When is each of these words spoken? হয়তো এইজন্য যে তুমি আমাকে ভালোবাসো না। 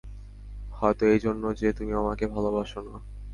হয়তো 0.73 1.03
এইজন্য 1.05 1.43
যে 1.53 1.67
তুমি 1.73 1.93
আমাকে 1.93 2.25
ভালোবাসো 2.27 2.79
না। 2.81 2.95